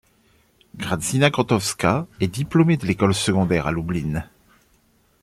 Grażyna 0.77 1.29
Chrostowska 1.29 2.07
est 2.21 2.27
diplômée 2.27 2.75
de 2.75 2.87
l'école 2.87 3.13
secondaire 3.13 3.67
à 3.67 3.71
Lublin. 3.71 4.23